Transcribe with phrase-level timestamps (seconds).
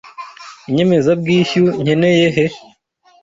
[0.69, 2.45] Inyemezabwishyu nkeneye he?